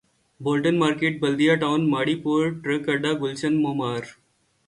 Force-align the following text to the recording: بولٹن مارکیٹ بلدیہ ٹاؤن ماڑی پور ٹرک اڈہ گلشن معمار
بولٹن 0.39 0.77
مارکیٹ 0.79 1.19
بلدیہ 1.21 1.55
ٹاؤن 1.55 1.89
ماڑی 1.89 2.15
پور 2.21 2.49
ٹرک 2.63 2.89
اڈہ 2.89 3.11
گلشن 3.21 3.61
معمار 3.63 4.01